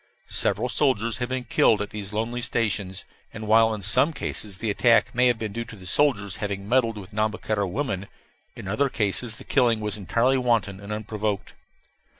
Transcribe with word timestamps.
Several 0.29 0.67
soldiers 0.67 1.19
have 1.19 1.29
been 1.29 1.43
killed 1.43 1.79
at 1.79 1.91
these 1.91 2.11
little 2.11 2.25
lonely 2.25 2.41
stations; 2.41 3.05
and 3.31 3.45
while 3.47 3.71
in 3.71 3.83
some 3.83 4.13
cases 4.13 4.57
the 4.57 4.71
attack 4.71 5.13
may 5.13 5.27
have 5.27 5.37
been 5.37 5.51
due 5.53 5.63
to 5.65 5.75
the 5.75 5.85
soldiers 5.85 6.37
having 6.37 6.67
meddled 6.67 6.97
with 6.97 7.13
Nhambiquara 7.13 7.67
women, 7.69 8.07
in 8.55 8.67
other 8.67 8.89
cases 8.89 9.35
the 9.37 9.43
killing 9.43 9.79
was 9.79 9.97
entirely 9.97 10.39
wanton 10.39 10.79
and 10.79 10.91
unprovoked. 10.91 11.53